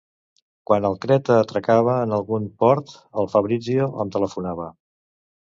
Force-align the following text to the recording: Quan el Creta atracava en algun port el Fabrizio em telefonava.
Quan 0.69 0.87
el 0.87 0.95
Creta 1.03 1.35
atracava 1.41 1.97
en 2.07 2.15
algun 2.17 2.49
port 2.65 2.95
el 3.25 3.29
Fabrizio 3.35 3.93
em 4.07 4.17
telefonava. 4.19 4.69